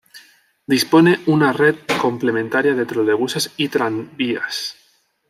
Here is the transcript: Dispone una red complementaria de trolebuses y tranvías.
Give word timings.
Dispone 0.65 1.19
una 1.27 1.51
red 1.53 1.75
complementaria 2.01 2.73
de 2.73 2.87
trolebuses 2.87 3.51
y 3.55 3.67
tranvías. 3.69 4.75